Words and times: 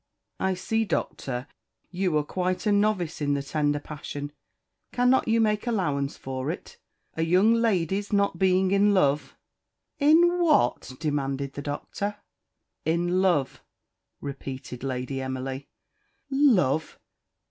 "I 0.39 0.55
see, 0.55 0.83
Doctor, 0.83 1.45
you 1.91 2.17
are 2.17 2.23
quite 2.23 2.65
a 2.65 2.71
novice 2.71 3.21
in 3.21 3.35
the 3.35 3.43
tender 3.43 3.79
passion. 3.79 4.31
Cannot 4.91 5.27
you 5.27 5.39
make 5.39 5.67
allowance 5.67 6.17
for 6.17 6.49
it: 6.49 6.79
a 7.13 7.21
young 7.21 7.53
lady's 7.53 8.11
not 8.11 8.39
being 8.39 8.71
in 8.71 8.95
love?" 8.95 9.37
"In 9.99 10.39
what?" 10.39 10.93
demanded 10.99 11.53
the 11.53 11.61
Doctor. 11.61 12.15
"In 12.83 13.21
love," 13.21 13.61
repeated 14.21 14.81
Lady 14.83 15.21
Emily. 15.21 15.67
"Love! 16.31 16.97